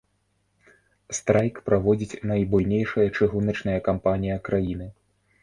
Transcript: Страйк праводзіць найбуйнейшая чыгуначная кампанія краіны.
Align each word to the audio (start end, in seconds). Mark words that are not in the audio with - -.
Страйк 1.17 1.59
праводзіць 1.67 2.19
найбуйнейшая 2.31 3.07
чыгуначная 3.17 3.79
кампанія 3.91 4.41
краіны. 4.51 4.91